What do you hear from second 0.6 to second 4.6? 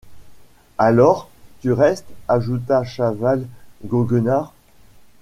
Alors, tu restes? ajouta Chaval goguenard.